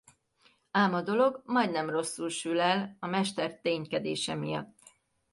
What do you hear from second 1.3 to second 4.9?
majdnem rosszul sül el a Mester ténykedése miatt.